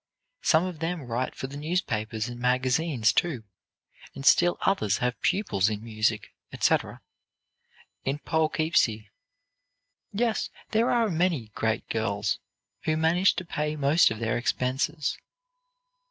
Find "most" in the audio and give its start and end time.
13.75-14.09